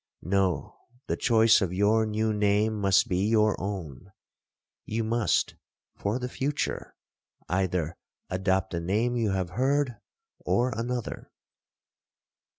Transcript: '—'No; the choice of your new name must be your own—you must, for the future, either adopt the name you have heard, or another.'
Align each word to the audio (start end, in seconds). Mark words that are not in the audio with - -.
'—'No; 0.23 0.77
the 1.05 1.15
choice 1.15 1.61
of 1.61 1.71
your 1.71 2.07
new 2.07 2.33
name 2.33 2.73
must 2.81 3.07
be 3.07 3.27
your 3.27 3.55
own—you 3.61 5.03
must, 5.03 5.53
for 5.95 6.17
the 6.17 6.27
future, 6.27 6.95
either 7.47 7.95
adopt 8.27 8.71
the 8.71 8.79
name 8.79 9.15
you 9.15 9.29
have 9.29 9.51
heard, 9.51 9.97
or 10.43 10.71
another.' 10.75 11.29